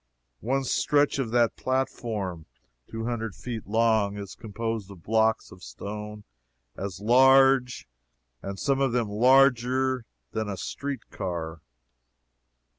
[0.39, 2.47] One stretch of that platform,
[2.89, 6.23] two hundred feet long, is composed of blocks of stone
[6.75, 7.87] as large,
[8.41, 11.61] and some of them larger, than a street car.